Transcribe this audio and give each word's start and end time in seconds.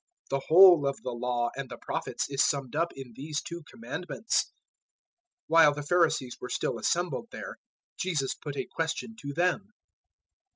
022:040 0.31 0.31
The 0.39 0.45
whole 0.47 0.87
of 0.87 1.01
the 1.03 1.11
Law 1.11 1.51
and 1.55 1.69
the 1.69 1.77
Prophets 1.77 2.27
is 2.27 2.43
summed 2.43 2.75
up 2.75 2.91
in 2.95 3.13
these 3.15 3.39
two 3.39 3.61
Commandments." 3.71 4.45
022:041 4.45 4.51
While 5.45 5.73
the 5.75 5.83
Pharisees 5.83 6.37
were 6.41 6.49
still 6.49 6.79
assembled 6.79 7.27
there, 7.31 7.57
Jesus 7.99 8.33
put 8.33 8.57
a 8.57 8.65
question 8.65 9.15
to 9.21 9.31
them. 9.31 9.67